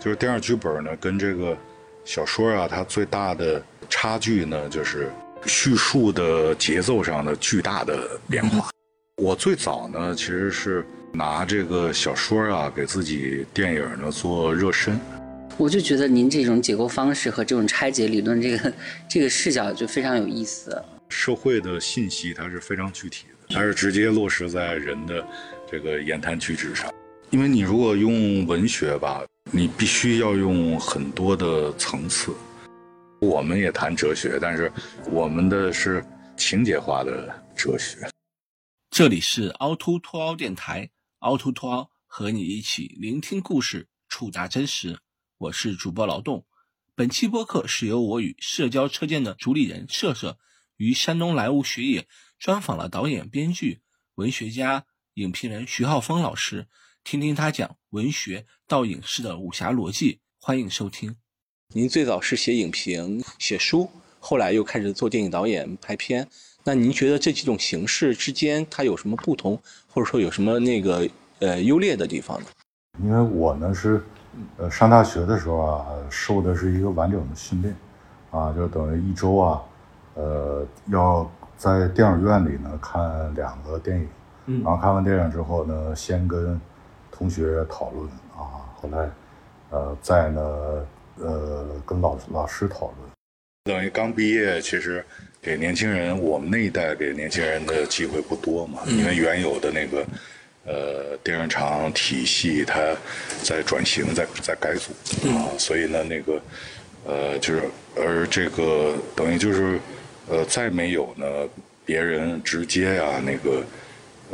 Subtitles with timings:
[0.00, 1.54] 就是电影剧本呢跟这个
[2.06, 5.10] 小说啊，它最大的差距呢，就是
[5.44, 8.70] 叙述的节奏上的巨大的变化。
[9.22, 14.98] 我最早呢，其实是拿这个小说啊，给自己电影呢做热身。
[15.58, 18.72] 我就觉得您这种解构方式和这种拆解理论，这个
[19.06, 20.82] 这个视角就非常有意思。
[21.10, 25.22] 社会的信息它是非常具体的，它是直接落实在人的
[25.70, 26.90] 这个言谈举止上。
[27.32, 32.34] 因为你如果用文学吧，你必须要用很多的层次。
[33.20, 34.70] 我们也谈哲学，但是
[35.12, 36.04] 我们的是
[36.36, 37.98] 情节化的哲学。
[38.90, 40.90] 这里是凹凸凸凹电台，
[41.20, 44.98] 凹凸凸凹和你一起聆听故事，触达真实。
[45.38, 46.44] 我是主播劳动，
[46.96, 50.36] 本期播客是由我与社交车间的主理人社社
[50.76, 52.08] 于山东莱芜学野
[52.40, 53.82] 专访了导演、编剧、
[54.16, 56.66] 文学家、影评人徐浩峰老师，
[57.02, 60.20] 听听他讲文学到影视的武侠逻辑。
[60.40, 61.16] 欢迎收听。
[61.74, 66.28] 您最早是写影评、写书，后来又开始做电影导演、拍片。
[66.64, 71.08] 那您觉得这几种形式之间它有什么不同，或者说有什么那个
[71.40, 72.46] 呃优劣的地方呢？
[73.02, 74.02] 因为我呢是。
[74.56, 77.74] 呃，上大学的时候啊，受的是一个完整的训练，
[78.30, 79.60] 啊，就等于一周啊，
[80.14, 84.08] 呃，要在电影院里呢看两个电影，
[84.46, 86.58] 嗯，然后看完电影之后呢，先跟
[87.10, 89.10] 同学讨论啊，后来，
[89.70, 90.86] 呃，再呢，
[91.18, 93.10] 呃，跟老老师讨论，
[93.64, 95.04] 等于刚毕业，其实
[95.40, 100.04] 给年轻人，我们那一代给年轻人的机会不多嘛，因为原有的那个。
[100.66, 102.94] 呃，电影厂体系它
[103.42, 104.92] 在转型，在在改组
[105.30, 106.40] 啊，所以呢，那个
[107.06, 107.62] 呃，就是
[107.96, 109.80] 而这个等于就是
[110.28, 111.26] 呃，再没有呢，
[111.84, 113.64] 别人直接呀那个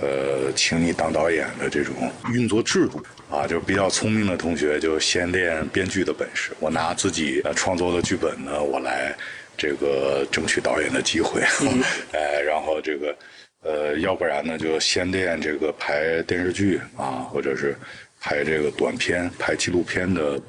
[0.00, 1.94] 呃，请你当导演的这种
[2.32, 9.14] 运作制度啊，就是比较聪明的同学就先练编剧的本事，我拿自己创作的剧本呢，我来
[9.56, 11.40] 这个争取导演的机会，
[12.12, 13.16] 哎，然后这个。
[13.62, 17.76] 呃，要不然呢，就先练这个拍电视剧啊，或者是
[18.20, 20.40] 拍这个短片、拍纪录片的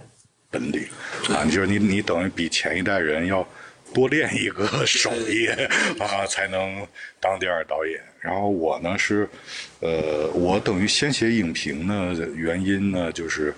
[0.51, 0.83] 本领
[1.29, 1.43] 啊。
[1.45, 3.47] 就是你，你等于比前一代人要
[3.97, 5.47] 多练一个手艺
[5.97, 6.85] 啊，才能
[7.19, 7.99] 当电影导演。
[8.19, 9.27] 然后我呢是，
[9.79, 13.51] 呃，我等于先写影评呢，原因呢就是，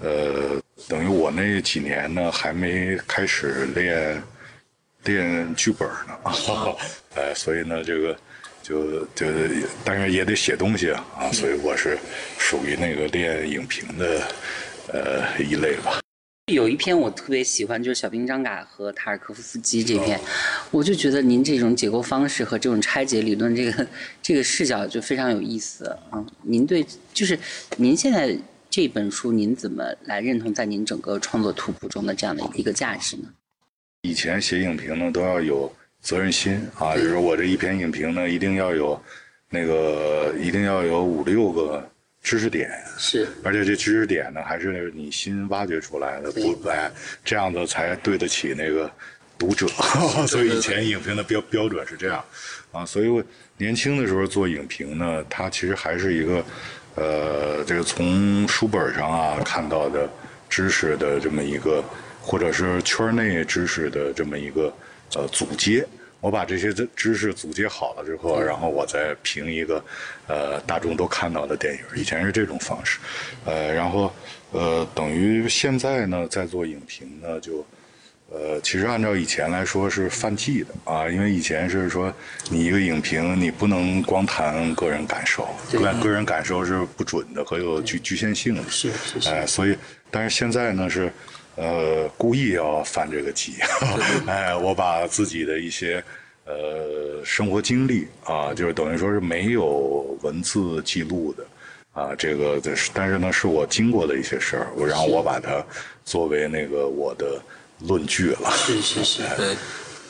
[0.00, 4.20] 呃，等于我那几年呢还没开始练
[5.04, 6.34] 练剧本呢啊，
[7.14, 8.18] 哎， 所以呢这个。
[8.66, 9.24] 就就，
[9.84, 11.96] 但是也得写东西啊，所以我是
[12.36, 14.20] 属于那个练影评的
[14.92, 16.00] 呃一类吧。
[16.52, 20.20] 有一篇我特别喜欢，就是小兵张嘎和塔尔科夫斯基这篇，
[20.70, 23.86] 我就觉得您这种解构方式和这种拆解理论，这个
[24.22, 26.24] 这个视角就非常有意思啊。
[26.42, 27.36] 您对就是
[27.78, 28.38] 您现在
[28.70, 33.24] 这本书，您怎么来认同在您整个创作图谱中的这样的一个价值呢？
[34.02, 35.72] 以前写影评呢，都要有。
[36.00, 39.02] 责任心啊，就是我这一篇影评呢，一定要有
[39.50, 41.84] 那个，一定要有五六个
[42.26, 46.90] 知识点，是，而且这知识点呢，还是你新挖掘出来的，不哎，
[47.24, 48.90] 这样子才对得起那个
[49.38, 49.68] 读者。
[50.26, 52.24] 所以以前影评的标标准是这样。
[52.72, 53.22] 啊，所以我
[53.58, 56.44] 年轻的时候做影评呢，它其实还是一个
[56.96, 60.10] 呃，这个从书本上啊看到的
[60.48, 61.80] 知识的这么一个，
[62.20, 64.74] 或者是圈内知识的这么一个。
[65.14, 65.86] 呃，组接，
[66.20, 69.84] 我把这些知知识总结好了之后，然后我再评一个，
[70.26, 71.80] 呃，大众都看到的电影。
[71.94, 72.98] 以前是这种方式，
[73.44, 74.12] 呃，然后，
[74.50, 77.64] 呃，等于现在呢，在做影评呢，就，
[78.30, 82.12] 呃，其实按照以前来说是犯忌的啊，因为以前是说
[82.50, 88.90] 你一个影评，你不能光谈个人感受，个个人感受是不准的和有局局限性的，是
[89.20, 89.76] 是，哎，所以，
[90.10, 91.12] 但是现在呢是。
[91.56, 93.54] 呃，故意要犯这个忌，
[94.28, 96.04] 哎，我把自己的一些
[96.44, 101.46] 呃生活经历啊，就是等于说是没有文字记录的
[101.92, 102.60] 啊，这个
[102.92, 105.64] 但是呢，是我经过的一些事儿，我然后我把它
[106.04, 107.40] 作为那个我的
[107.80, 108.50] 论据了。
[108.54, 109.56] 是是是， 对。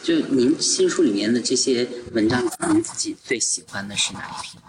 [0.02, 2.42] 就您新书里面的这些文章，
[2.72, 4.62] 您自己最喜欢的是哪一篇？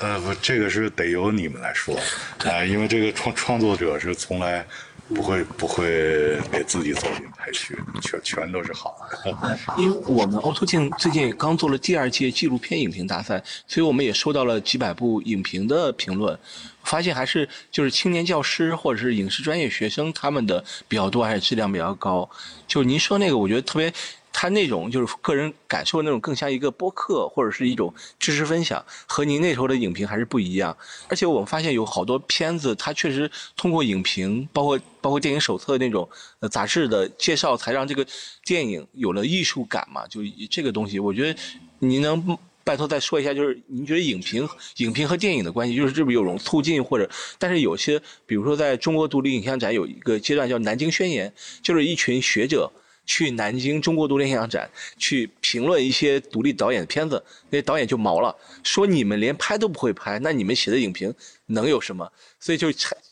[0.00, 1.98] 呃，不，这个是得由你们来说，
[2.44, 4.66] 啊，因为这个创创作者是从来。
[5.14, 9.58] 不会不会给自己作品排序，全全都是好的。
[9.76, 16.38] 因为我们凹凸镜最近刚做了第二届纪录片影评大赛，所以我们也收到了几百部影评的评论，
[16.84, 22.28] 发现还是就是青年教师或者是影视专业学生他们的比较多，还是质量比较高。
[22.66, 23.92] 就您说那个，我觉得特别。
[24.32, 30.76] 他那种就是个人感受那种更像一个播客或者是一种知识分享，和您那时候的影评还是不一样。
[31.08, 36.08] 而且我们发现有好多片子，它确实通过影评，包括包括电影手册那种
[36.40, 38.06] 呃杂志的介绍，才让这个
[38.44, 40.06] 电影有了艺术感嘛。
[40.06, 41.40] 就这个东西，我觉得
[41.78, 42.38] 您能。
[42.62, 44.46] 拜托再说一下，就是您觉得影评、
[44.76, 47.08] 影评和电影的关系，就是是不是有种促进或者？
[47.38, 51.32] 但是有些，比如说在中国独立影像展有一个阶段叫南京宣言，
[51.62, 52.70] 就是一群学者
[53.06, 61.12] 去南京中国独立影像展去评论一些独立导演的片子，那些导演就毛了，说你们连拍都不会拍，那你们写的影评
[61.46, 62.10] 能有什么？
[62.38, 62.68] 所以就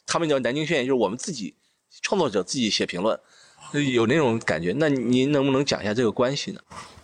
[0.07, 1.55] 他们叫南京宣言，就是我们自己
[2.03, 3.19] 创作者自己写评论，
[3.93, 4.73] 有那种感觉。
[4.77, 6.61] 那您能不能讲一下这个关系呢？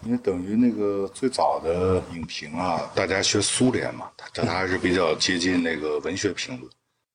[0.06, 6.70] 因为等于那个最早的影评啊，大家学苏联嘛，但它还是比较接近那个文学评论，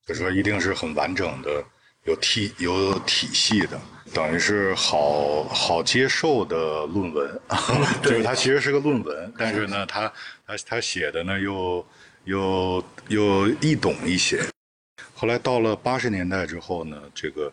[0.06, 1.64] 就说一定是很完整的、
[2.04, 3.80] 有体有体系的，
[4.12, 7.40] 等于是好好接受的论文。
[8.02, 10.12] 就是它其实是个论文，但是呢，它
[10.46, 11.86] 它它写的呢又
[12.24, 14.42] 又又易懂一些。
[15.14, 17.52] 后来到了八十年代之后呢，这个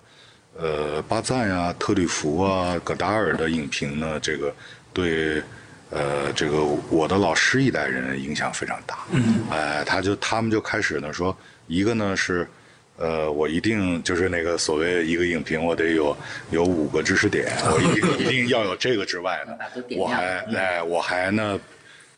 [0.55, 4.53] 呃巴赞呀、特吕弗啊、戈达尔的影评呢，这个。
[4.93, 5.43] 对，
[5.91, 9.05] 呃，这个我的老师一代人影响非常大。
[9.11, 12.49] 嗯，哎，他就他们就开始呢说，一个呢是，
[12.97, 16.17] 呃，我一定就是那个所谓一个影评，我得有
[16.51, 19.53] 有五个知识点， 我一定一定要有这个之外呢，
[19.95, 21.59] 我还哎，我还呢，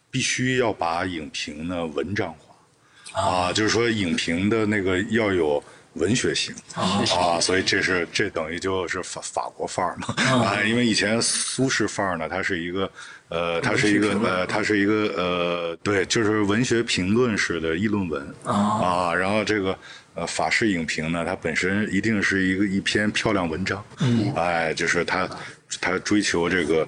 [0.09, 2.33] 必须要把影评呢文章
[3.13, 5.63] 化，啊，就是说影评的那个要有。
[5.93, 6.53] 文学性。
[6.75, 10.13] 啊，所以这是这等于就是法法国范儿嘛。
[10.45, 12.89] 啊，因为以前苏式范儿呢，它是一个
[13.27, 18.23] 呃，它是一个呃，它是一个呃，对，就是文学评论式的议论文。
[18.43, 19.77] 啊，然后这个
[20.15, 23.83] 呃法式影评呢，它本身一定是一个一篇漂亮文章，
[24.35, 25.29] 哎，就是它
[25.79, 26.88] 它追求这个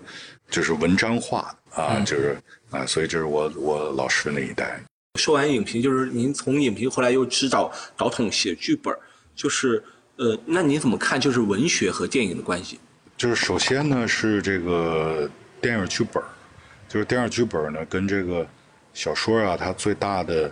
[0.50, 2.38] 就是文章化啊，就是
[2.70, 4.82] 啊，所以这是我我老师那一代。
[5.20, 8.96] 说完影评，就是您从影评后来又指导导统写剧本，
[9.36, 9.84] 就是
[10.16, 12.80] 呃，那您怎么看就是文学和电影的关系？
[13.18, 15.30] 就是首先呢是这个
[15.62, 16.24] 电影剧本，
[16.88, 18.48] 就是电影剧本呢跟这个
[18.94, 20.52] 小说啊，它最大的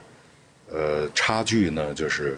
[0.69, 2.37] 呃差距呢就是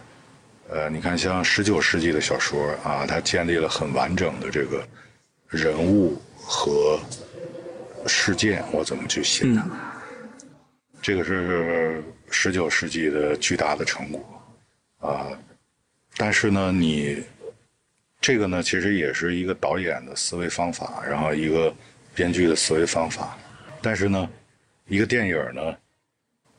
[0.72, 4.88] 呃，你看像十九世纪的小说啊，它建立了很完整的这个
[5.50, 6.98] 人物和
[8.08, 9.68] 事件，我怎么去写它。
[11.02, 14.42] 这个是十九世纪的巨大的成果，
[15.00, 15.28] 啊，
[16.16, 17.22] 但是呢，你
[18.22, 21.74] 这个呢，其实也是一个导演的思维方法，然后一个
[22.16, 23.38] 编剧的思维方法，
[23.82, 24.30] 但是呢，
[24.88, 25.78] 一个电影呢，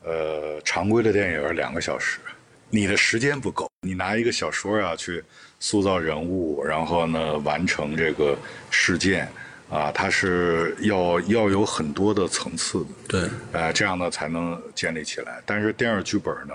[0.03, 2.19] 呃，常规的电影两个小时，
[2.73, 5.23] 你的时间不够，你拿一个小说啊去
[5.59, 8.35] 塑造人物，然后呢，完成这个
[8.71, 9.29] 事件。
[9.69, 15.41] 啊，它是要要有很多的层次的，对，呃，这样呢才能建立起来。
[15.47, 16.53] 但是电影剧本呢，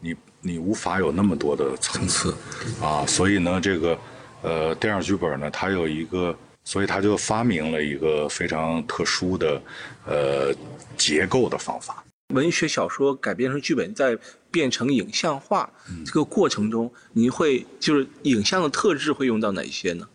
[0.00, 2.34] 你你无法有那么多的层次，
[2.82, 3.98] 啊，所以呢，这个
[4.42, 9.62] 呃电影剧本呢，它有一个，所以他就发明了一个非常特殊的
[10.06, 10.54] 呃
[10.94, 12.04] 结构的方法。
[12.34, 14.16] 文学小说改编成剧本，再
[14.50, 15.70] 变成影像化
[16.04, 20.06] 这个过程中，你会就是影像的特质会用到哪些呢？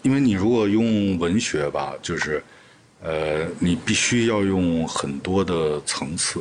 [0.00, 2.42] 因为你如果用文学吧，就是，
[3.02, 6.40] 呃，你必须要用很多的层次，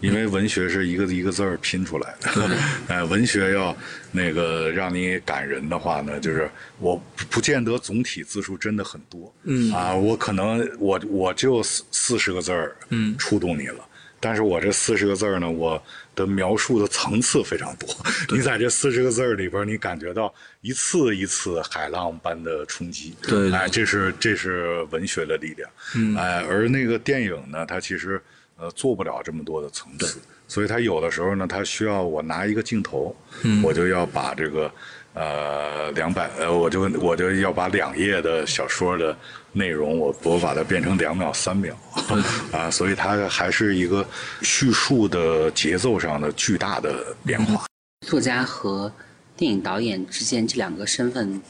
[0.00, 2.30] 因为文学是一个一个字儿拼出来的。
[2.88, 3.76] 呃，文学要
[4.10, 9.30] 那个让你感人的话呢，就是我不见得总体字数真的很多。
[9.42, 13.84] 嗯啊，我可能我我就四四十个字儿，嗯，触动你了。
[14.18, 15.80] 但是我这四十个字儿呢，我
[16.14, 17.88] 的描述的层次非常多。
[18.34, 23.14] 你在这四十个字儿里边，你感觉到一次一次海浪般的冲击。
[23.22, 25.70] 对，哎，这是这是文学的力量。
[25.94, 28.20] 嗯，哎，而那个电影呢，它其实
[28.56, 30.18] 呃做不了这么多的层次，
[30.48, 33.14] 所以它有的时候呢，它需要我拿一个镜头，
[33.62, 34.70] 我就要把这个。
[35.16, 39.16] 呃，两百呃，我就我就要把两页的小说的
[39.52, 41.74] 内容，我我把它变成两秒、三秒，
[42.52, 44.06] 啊，所以它还是一个
[44.42, 47.64] 叙述的节奏上的巨大的变化。
[48.06, 48.92] 作家和
[49.34, 51.40] 电影导演之间这两个身份，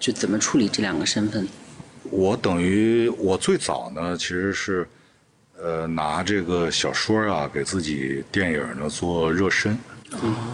[0.00, 1.46] 就怎么处理这两个身份？
[2.10, 4.88] 我等于我最早呢，其实是
[5.56, 9.78] 呃拿这个小说啊给自己电影呢做热身，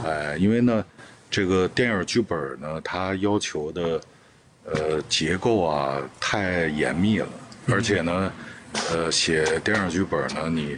[0.05, 0.85] 哎，因为呢。
[1.31, 4.01] 这个电影剧本呢，它要求的
[4.65, 7.29] 呃结构啊太严密了，
[7.69, 8.33] 而且呢，
[8.91, 10.77] 呃写电影剧本呢，你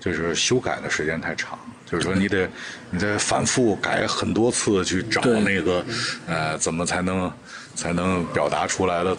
[0.00, 2.48] 就是修改的时间太长，就是说你得
[2.90, 5.84] 你得反复改很多次去找那个
[6.26, 7.32] 呃怎么才能
[7.74, 9.16] 才能表达出来的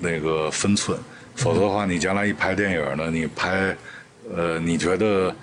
[0.00, 0.98] 那个分寸，
[1.34, 3.74] 否则的话，你将来一拍电影呢，你拍，
[4.34, 5.34] 呃，你觉得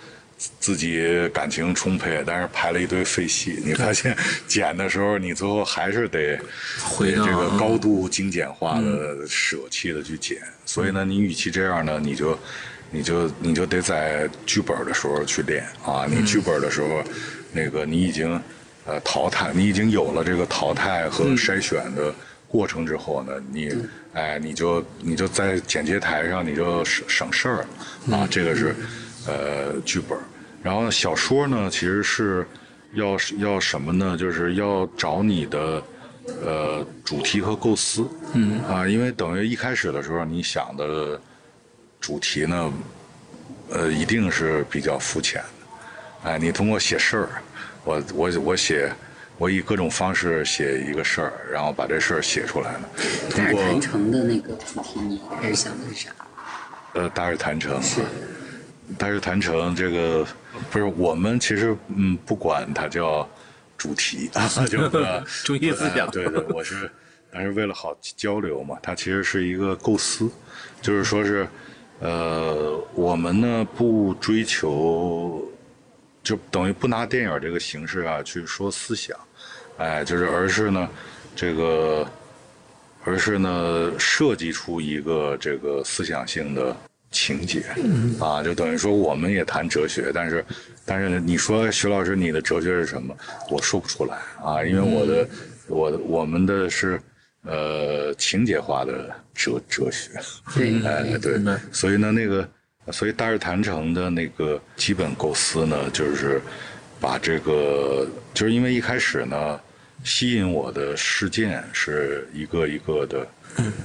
[0.59, 4.15] 自己感情充沛，但是拍了一堆废戏，你发现
[4.47, 6.39] 剪的时候，你最后还是得
[6.83, 10.37] 回这个高度精简化的、舍弃的去剪。
[10.65, 12.37] 所以呢，你与其这样呢，你就
[12.91, 16.05] 你就你就得在剧本的时候去练啊。
[16.09, 17.03] 你剧本的时候，
[17.51, 18.41] 那个你已经
[18.85, 22.13] 呃淘汰，你已经有了这个淘汰和筛选的
[22.47, 23.73] 过程之后呢，你
[24.13, 27.65] 哎你就你就在剪接台上你就省省事儿
[28.11, 28.27] 啊。
[28.29, 28.75] 这个是
[29.25, 30.17] 呃剧本。
[30.63, 32.47] 然后小说呢，其实是
[32.93, 34.17] 要要什么呢？
[34.17, 35.83] 就是要找你的
[36.43, 41.19] 呃主题和构思，嗯啊，因为等于一开始的时候你想的
[41.99, 42.73] 主题呢，
[43.69, 47.29] 呃，一定是比较肤浅的，哎，你通过写事儿，
[47.83, 48.91] 我我我写。
[49.39, 52.81] 我以各种方式写一个事儿，然后把这事儿写出来了。
[53.31, 56.11] 通过大日坛城的那个主题，你开始想的是啥？
[56.93, 57.81] 呃，大日坛城，
[58.97, 60.25] 大日坛城这个
[60.71, 63.27] 不是我们其实嗯不管它叫
[63.77, 64.79] 主题 啊，就
[65.25, 66.89] 是中心思想哎对对，我是
[67.31, 70.29] 但是为了好交流嘛，它其实是一个构思，
[70.81, 71.47] 就是说是
[71.99, 75.43] 呃我们呢不追求，
[76.21, 79.17] 就等于不拿电影这个形式啊去说思想，
[79.77, 80.89] 哎，就是而是呢
[81.35, 82.07] 这个。
[83.05, 86.73] 而是呢，设计出一个这个思想性的
[87.13, 87.63] 情节，
[88.19, 90.43] 啊，就等于说我们也谈哲学，但是，
[90.83, 93.15] 但是你说徐老师你的哲学是什么？
[93.49, 95.27] 我说不出来啊，因为我的，
[95.67, 96.99] 我的我们的是
[97.43, 100.09] 呃情节化的哲哲学，
[100.55, 101.39] 对，哎对，
[101.71, 102.49] 所以呢那个，
[102.91, 106.41] 所以大日坛城的那个基本构思呢，就是
[106.99, 109.59] 把这个，就是因为一开始呢。
[110.05, 113.27] 吸引我的事件是一个一个的，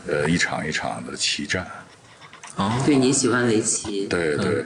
[0.08, 1.64] 呃，一场一场的奇战。
[2.84, 4.06] 对，你喜欢围棋？
[4.06, 4.64] 对对，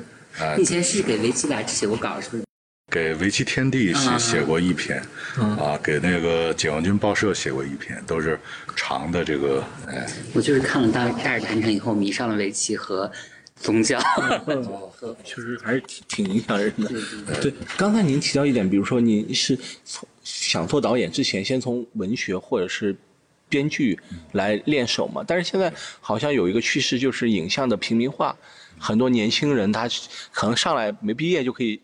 [0.59, 2.43] 以，前是给围棋杂志写过稿，是不是？
[2.91, 5.03] 给围棋天地写啊写过一篇，
[5.39, 8.39] 啊，给那个解放军报社写过一篇，都是
[8.77, 13.11] 长的这个，哎，我就是看了大大日坛城以后，迷上了围棋和
[13.57, 13.99] 宗教。
[15.25, 17.41] 确实还是挺挺影响人的。
[17.41, 22.95] 对，刚才您提到一点，比如说您是从想做导演之前，先从文学或者是
[23.53, 24.01] 编剧
[24.33, 25.23] 来练手嘛。
[25.27, 28.35] 但是现在好像有一个趋势，就是影像的平民化，
[28.79, 29.87] 很多年轻人他
[30.33, 31.79] 可能上来没毕业就可以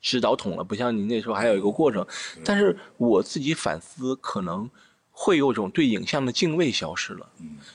[0.00, 2.06] 指导筒了，不像你那时候还有一个过程。
[2.42, 4.68] 但是我自己反思，可能
[5.10, 7.28] 会有种对影像的敬畏消失了，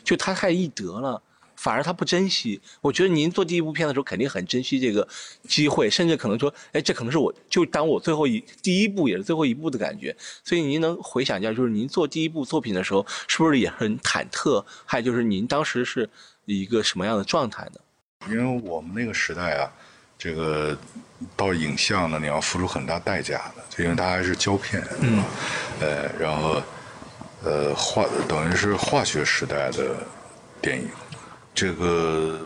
[0.03, 1.21] 就他太易得了。
[1.65, 2.61] 反而他不珍惜。
[2.79, 5.07] 我觉得您做第一部片的时候，肯定很珍惜这个
[5.47, 10.15] 机会，甚至可能说，哎，这可能是我就当我最后一第一部也是最后一部的感觉。
[10.43, 14.63] 所以您能回想一下，就是您做第一部作品的时候，是不是也很忐忑？
[14.85, 16.07] 还有就是您当时是
[16.45, 17.79] 一个什么样的状态呢？
[18.29, 19.71] 因为我们那个时代啊，
[20.19, 20.77] 这个
[21.35, 25.23] 到影像呢，你要付出很大代价的，因为它还是胶片，嗯，
[25.79, 26.61] 呃，然后
[27.43, 29.95] 呃化等于是化学时代的
[30.61, 30.87] 电影。
[31.55, 32.45] 这个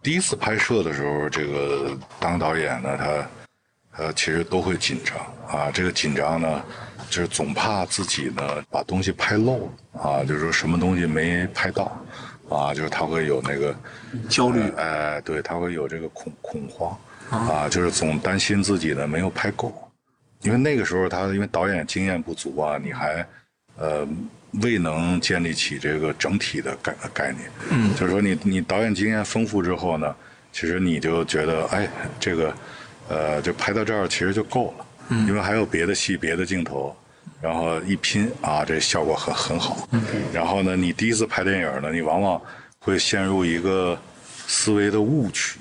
[0.00, 5.16] 第一次拍摄的时候，这个当导演呢，他呃其实都会紧张
[5.48, 5.70] 啊。
[5.72, 6.64] 这个紧张呢，
[7.10, 12.00] 就是总怕自己呢把东西拍漏啊，就是说什么东西没拍到
[12.48, 13.74] 啊，就是他会有那个
[14.28, 16.96] 焦虑哎，对，他会有这个恐恐慌
[17.30, 19.72] 啊，就是总担心自己呢没有拍够，
[20.42, 23.26] 因为那个时候他因为导演经验不足啊，你还
[23.78, 24.06] 呃
[24.62, 30.14] 未能建立起这个整体的概概念，嗯，就是说你你导演经验丰富之后呢，
[30.52, 31.88] 其实你就觉得哎
[32.20, 32.54] 这个
[33.08, 36.94] 呃就拍到这儿其实就够了，嗯，因为还有别的戏别的镜头。
[37.40, 39.86] 然后一拼啊，这效果很很好。
[40.32, 42.40] 然后呢，你第一次拍电影呢，你往往
[42.78, 43.98] 会陷入一个
[44.46, 45.58] 思维的误区，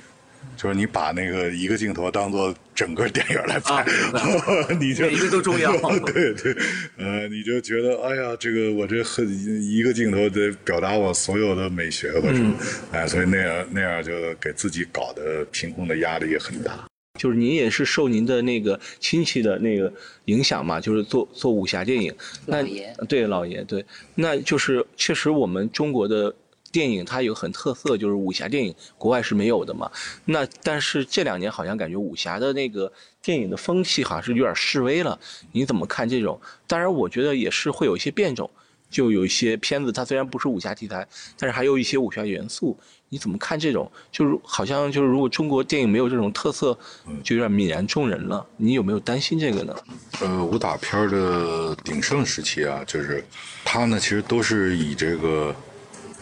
[0.56, 3.86] 就是你把那个一个镜头当做整个电影来拍，
[4.80, 5.72] 你就每一个都重要。
[6.06, 6.56] 对对，
[6.98, 9.28] 呃，你就觉得哎呀，这个我这很
[9.62, 12.56] 一个镜头得表达我所有的美学和什么，
[12.92, 14.12] 哎，所以那样那样就
[14.42, 16.88] 给自己搞得凭空的压力也很大。
[17.20, 19.94] 就是您也是受您的那个亲戚的那个
[20.26, 22.12] 影响嘛，就是做做武侠电影。
[22.48, 22.96] 那老爷。
[23.08, 26.34] 对老爷对，那就是确实我们中国的
[26.74, 29.90] 电影它有很特色，就是武侠电影国外是没有的嘛。
[30.26, 35.18] 那但是这两年好像感觉武侠的那个电影的风气好像是有点示威了。
[35.54, 36.38] 你怎么看这种？
[36.68, 38.50] 当然，我觉得也是会有一些变种。
[38.90, 42.78] 就有一些片子，它虽然不是武侠题材，但是还有一些武侠元素。
[43.10, 43.92] 你怎么看这种？
[44.12, 46.78] 就是好像就是如果中国电影没有这种特色，
[47.24, 48.46] 就有点泯然众人了。
[48.56, 49.76] 你有没有担心这个呢？
[50.22, 53.26] 呃，武打片儿的鼎盛时期啊，就是
[53.66, 55.56] 它呢，其实都是以这个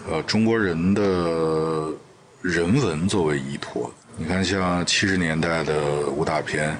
[0.10, 1.90] 呃中国人的
[2.42, 3.92] 人文作为依托。
[4.18, 6.76] 你看，像七十年代的武打片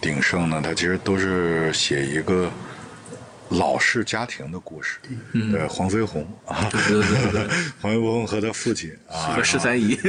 [0.00, 2.50] 鼎盛呢，它其实都是写一个
[3.50, 4.98] 老式家庭的故事。
[5.32, 7.46] 对，黄飞鸿 啊，对对对，
[7.80, 9.94] 黄飞鸿和他父亲啊，和十三姨。
[9.94, 10.00] 哎，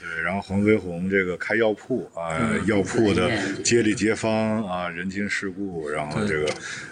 [0.00, 2.32] 对，然后黄飞鸿这个开药铺啊，
[2.66, 3.30] 药铺的
[3.62, 6.50] 街里街坊啊，人情世故，然后这个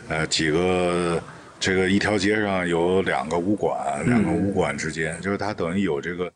[0.09, 1.21] 呃几个。
[1.61, 6.33] 这个一条街上有两个武馆，两个武馆之间，就是它等于有这个，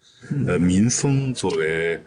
[0.46, 2.00] 呃，民风作为，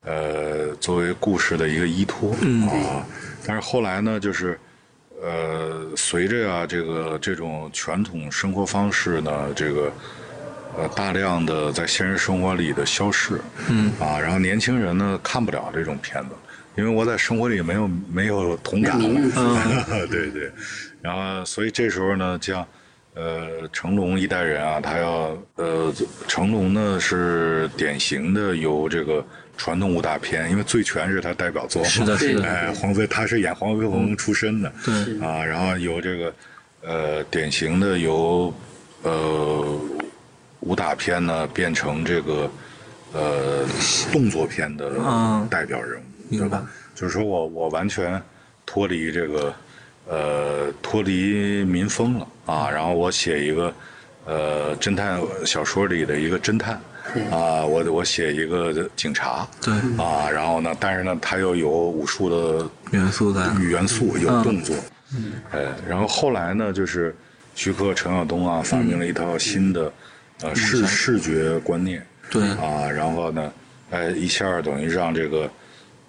[0.00, 3.06] 呃，作为故事的一个依托啊。
[3.46, 4.58] 但是后来呢，就是，
[5.20, 9.92] 呃，随着啊这个这种传统生活方式呢，这个，
[10.78, 13.38] 呃，大量的在现实生活里的消逝，
[13.68, 16.30] 嗯，啊，然后年轻人呢看不了这种片子，
[16.76, 20.50] 因为我在生活里没有没有同感了，对 对。
[21.02, 22.64] 然后，所以这时候呢，像，
[23.14, 25.92] 呃，成龙一代人啊，他要，呃，
[26.28, 29.24] 成龙呢是典型的有这个
[29.56, 36.34] 传统武打片，因为《醉拳》是他代表作，是的， 是的，哎，黄飞他是演黄飞鸿出身的，对，啊，然后由这个，
[36.82, 38.54] 呃，典型的由，
[39.02, 39.80] 呃，
[40.60, 42.50] 武打片呢变成这个，
[43.12, 43.66] 呃，
[44.12, 44.92] 动作片的
[45.50, 46.64] 代表人物，对吧？
[46.94, 48.22] 就是说我我完全
[48.64, 49.52] 脱离这个。
[50.08, 52.68] 呃，脱离民风了啊！
[52.68, 53.72] 然后我写一个，
[54.26, 56.74] 呃，侦探小说里的一个侦探，
[57.30, 64.74] 啊，我我写一个警察，对，啊，然后呢，但是呢，他又有武术的元素在，元素有动作，
[65.14, 67.14] 嗯，哎，然后后来呢，就是
[67.54, 69.92] 徐克、陈晓东啊，发明了一套新的，
[70.42, 73.52] 呃，视视觉观念，对，啊，然后呢，
[73.90, 75.50] 哎，一下等于让这个，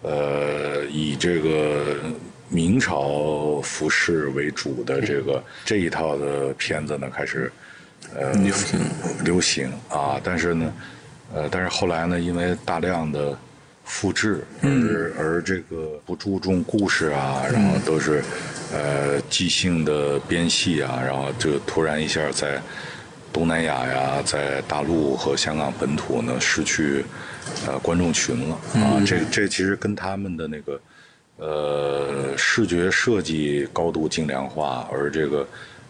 [0.01, 1.95] 呃，以这个。
[2.53, 7.51] 明朝服饰为主的这个这一套的片子呢，开始
[8.15, 8.79] 呃流行
[9.23, 10.73] 流行啊，但是呢，
[11.33, 13.35] 呃，但是后来呢，因为大量的
[13.85, 18.21] 复制，而而这个不注重故事啊，然后都是
[18.71, 22.61] 呃即兴的编戏啊，然后就突然一下在
[23.33, 27.03] 东南亚呀，在大陆和香港本土呢失去
[27.65, 30.79] 呃观众群了啊，这这其实跟他们的那个。
[31.37, 35.47] 呃，视觉设计高度精良化，而这个，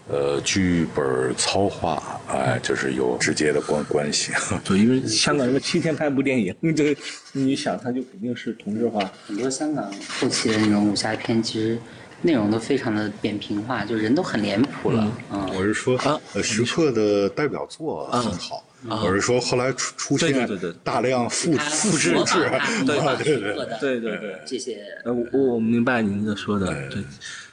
[0.10, 4.32] 呃，剧本操化，哎，就是有直接的关关系。
[4.64, 6.96] 对，因为香港人七天拍一部电影， 这
[7.34, 9.00] 你想，他就肯定是同质化。
[9.28, 11.78] 很多香港后期的那种武侠片，其实
[12.22, 15.12] 内容都非常的扁平化，就人都很脸谱了。
[15.32, 15.98] 嗯，我是说，
[16.34, 18.64] 呃，徐克的代表作很好。
[18.90, 20.48] 我是说，后来出出现
[20.84, 22.50] 大量复复制制，
[22.86, 24.84] 对对对对对对这些。
[25.06, 27.02] 呃，我我明白您的说的，对，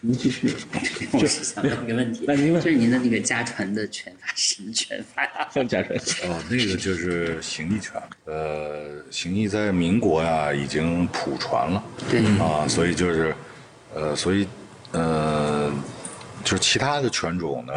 [0.01, 0.53] 您继续。
[1.13, 5.49] 我想问一个问题，就是您的那个家传的拳法是什么拳法呀？
[5.65, 5.97] 家传。
[6.25, 7.93] 哦，那个就是形意拳。
[8.25, 11.83] 呃，形意在民国呀已经普传了。
[12.11, 12.21] 对。
[12.39, 13.35] 啊，所以就是，
[13.95, 14.47] 呃，所以，
[14.93, 15.73] 呃。
[16.45, 17.73] 就是其他的犬种呢，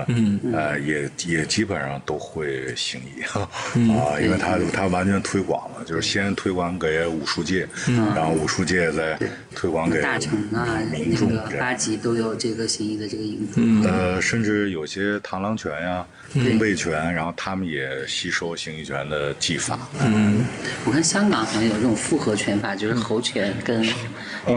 [0.53, 3.21] 呃，也也基本上都会行医。
[3.23, 3.41] 哈
[3.93, 7.67] 啊，因为它它完全推广了，就是先推广给武术界，
[8.15, 9.17] 然后武术界再
[9.55, 13.61] 推广给大成啊，民众，八级都有这个形意的这个影子。
[13.87, 19.79] 呃，甚至有些螳螂拳呀、东北拳，然后他们也吸收形意拳的技法。
[20.01, 20.43] 嗯，
[20.85, 23.85] 我看香港好像有这种复合拳法，就是猴拳跟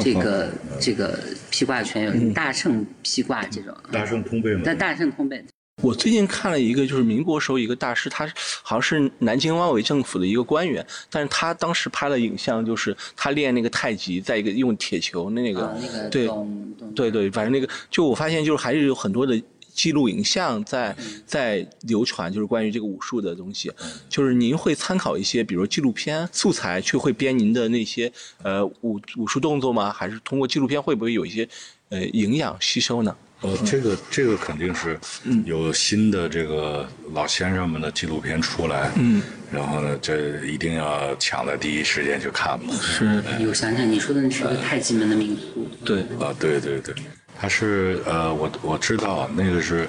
[0.01, 0.49] 这个
[0.81, 1.19] 这个
[1.51, 3.75] 披挂拳有大圣披挂这种。
[3.93, 4.63] 大圣通背吗？
[4.65, 5.45] 但大圣通背。
[5.83, 8.27] 我最近看了一个，就是民国时候一个大师，他
[8.62, 15.77] 好像是南京汪伪政府的一个官员，但是他当时拍的影像就是他练那个太极，在一个用铁球那个，
[16.11, 16.29] 对
[16.95, 19.41] 对对，反正那个就我发现就是还是有很多的
[19.75, 23.71] 记录影像在在流传，就是关于这个武术的东西。
[24.09, 28.11] 就是您会参考一些，比如纪录片素材，去会编您的那些
[28.43, 29.93] 呃武武术动作吗？
[29.93, 31.47] 还是通过纪录片会不会有一些
[31.91, 33.15] 呃营养吸收呢？
[33.47, 34.99] 呃，这个这个肯定是
[35.45, 42.75] 有新的这个老先生们的纪录片出来，嗯，然后呢，这一定要抢在第一时间去看嘛。
[42.75, 45.69] 是，我想想，你说的是个太极门的民宿。
[45.85, 46.93] 对，啊，对对对，
[47.39, 49.87] 他是呃，我我知道那个是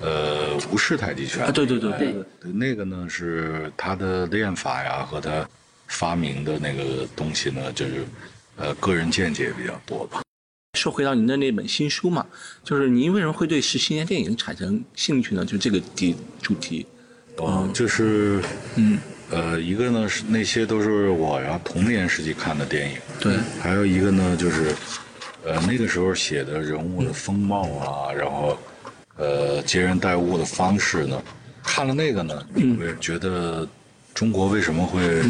[0.00, 1.44] 呃吴氏太极拳。
[1.44, 5.44] 啊，对对对对对，那个呢是他的练法呀和他
[5.88, 8.04] 发明的那个东西呢，就是
[8.56, 10.22] 呃个人见解比较多吧。
[10.78, 12.24] 说回到您的那本新书嘛，
[12.64, 15.44] 就是您为什么会对十七年电影产生兴趣呢？
[15.44, 16.86] 就这个题主题，
[17.36, 18.42] 哦，就是
[18.76, 18.98] 嗯。
[19.30, 24.74] 呃，一个呢是那些都是我呀童年时期看的电影，对，还有一个呢就是
[25.44, 28.58] 呃那个时候写的人物的风貌啊，然后
[29.16, 31.22] 呃接人待物的方式呢，
[31.62, 33.66] 看了那个呢，你会觉得
[34.12, 35.22] 中国为什么会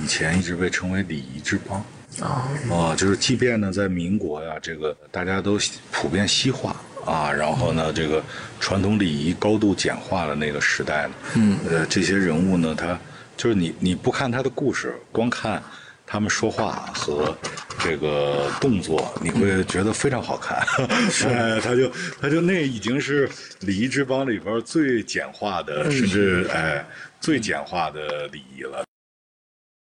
[0.00, 1.84] 以前一直被称为礼仪之邦。
[2.20, 5.58] 啊，就是即便呢，在民国呀，这个大家都
[5.92, 6.74] 普遍西化
[7.04, 8.22] 啊，然后呢，这个
[8.58, 12.98] 传统礼仪高度简化的那个时代呢，嗯，呃，这些人物呢，他
[13.36, 15.62] 就是你你不看他的故事，光看
[16.06, 17.36] 他们说话和
[17.78, 20.64] 这个动作，你会觉得非常好看。
[21.10, 23.28] 是，他就他就那已经是
[23.60, 26.84] 礼仪之邦里边最简化的，甚至哎
[27.20, 28.84] 最简化的礼仪了。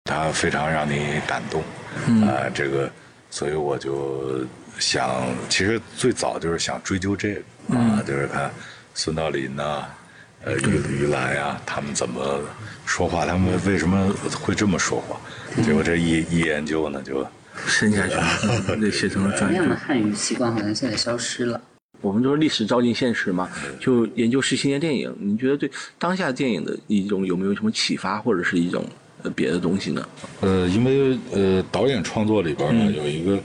[0.06, 1.62] 他非常让你感动，
[2.26, 2.90] 啊，这个，
[3.30, 4.44] 所以我就
[4.78, 8.50] 想，其实最早就是想追究这个，啊，就是看
[8.94, 9.84] 孙道临呐，
[10.44, 12.40] 呃，于于兰呀，他们怎么
[12.84, 15.18] 说话，他们为什么会这么说话？
[15.62, 17.26] 结果这一一研究呢，就
[17.66, 21.60] 深下去了， 那写成了专这样的汉语习惯好像现在消失了。
[22.00, 23.48] 我们就是历史照进现实嘛，
[23.80, 28.84] 就研究十七年电影，你觉得对当下电影的一种有没有什么启发，或者是一种？
[29.30, 30.08] 别的东西呢？
[30.40, 33.42] 呃，因为呃，导演创作里边呢有一个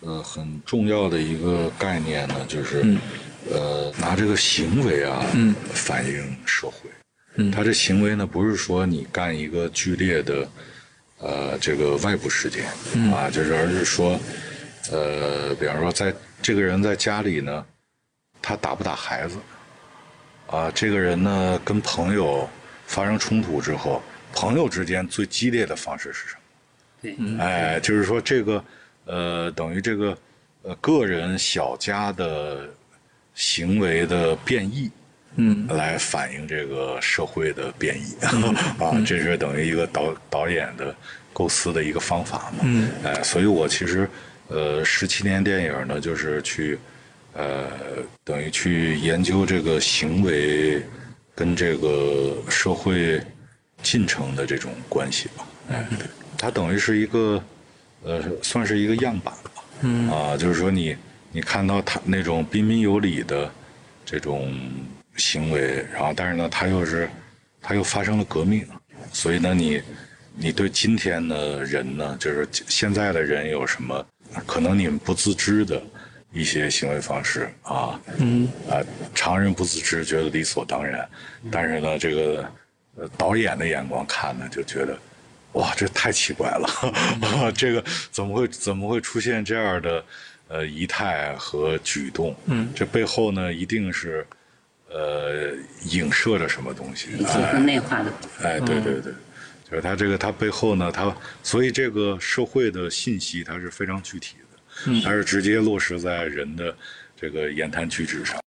[0.00, 2.96] 呃很重要的一个概念呢，就是
[3.50, 5.24] 呃拿这个行为啊
[5.72, 6.90] 反映社会。
[7.34, 10.48] 嗯，他这行为呢不是说你干一个剧烈的
[11.18, 12.64] 呃这个外部事件
[13.12, 14.18] 啊，就是而是说
[14.90, 17.64] 呃，比方说在这个人在家里呢，
[18.40, 19.36] 他打不打孩子
[20.46, 20.70] 啊？
[20.74, 22.48] 这个人呢跟朋友
[22.86, 24.00] 发生冲突之后。
[24.36, 26.40] 朋友之间最激烈的方式是什么？
[27.00, 28.64] 对，哎，就是说这个，
[29.06, 30.18] 呃，等于这个，
[30.62, 32.68] 呃，个人小家的
[33.34, 34.90] 行为的变异，
[35.36, 38.14] 嗯，来反映这个社会的变异
[38.78, 40.94] 啊，这是等于一个导导演的
[41.32, 44.06] 构思的一个方法嘛，嗯，哎，所以我其实，
[44.48, 46.78] 呃，十七年电影呢，就是去，
[47.32, 47.70] 呃，
[48.22, 50.82] 等于去研究这个行为
[51.34, 53.18] 跟这个社会。
[53.82, 55.86] 进程的这种关系吧，哎，
[56.36, 57.42] 它等于是一个，
[58.02, 60.96] 呃，算是一个样板吧，嗯，啊，就是说你
[61.30, 63.48] 你看到他那种彬彬有礼的
[64.04, 64.52] 这种
[65.16, 67.08] 行为，然后但是呢，他又是
[67.62, 68.66] 他又发生了革命，
[69.12, 69.80] 所以呢，你
[70.34, 74.04] 你对今天的人呢，就是现在的人有什么
[74.46, 75.80] 可能你们不自知的
[76.32, 78.82] 一些行为方式啊，嗯，啊，
[79.14, 81.08] 常人不自知，觉得理所当然，
[81.52, 82.50] 但是呢，这个。
[82.96, 84.98] 呃，导演的眼光看呢，就觉得，
[85.52, 90.04] 哇，这太奇怪了， 这个怎么会怎么会出现这样的
[90.48, 92.34] 呃仪态和举动？
[92.46, 94.26] 嗯，这背后呢，一定是
[94.88, 95.52] 呃
[95.90, 97.16] 影射着什么东西？
[97.18, 98.12] 结合内化的。
[98.42, 99.12] 哎，对对对，
[99.68, 106.74] 就是他这个他背后呢，他所以这个社会的信息它是非常具体的，它是直接落实在人的
[107.14, 108.40] 这个言谈举止上。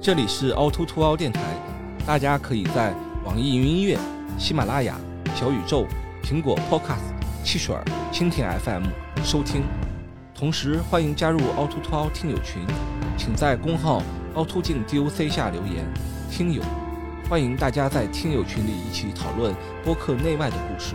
[0.00, 1.40] 这里是凹凸凸凹电台。
[2.06, 3.98] 大家可以在网易云音乐、
[4.38, 4.96] 喜马拉雅、
[5.34, 5.84] 小宇宙、
[6.22, 7.02] 苹果 Podcast、
[7.42, 8.84] 汽水儿、蜻蜓 FM
[9.24, 9.64] 收听。
[10.32, 12.62] 同时，欢迎加入凹凸凸凹听友群，
[13.18, 14.00] 请在公号
[14.36, 15.84] 凹凸镜 DOC 下留言。
[16.30, 16.62] 听友，
[17.28, 19.52] 欢迎大家在听友群里一起讨论
[19.84, 20.94] 播客内外的故事。